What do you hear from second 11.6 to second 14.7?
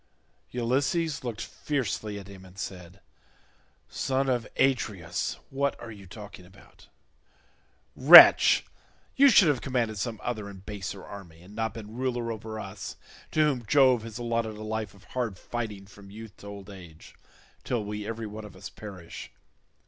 been ruler over us to whom Jove has allotted a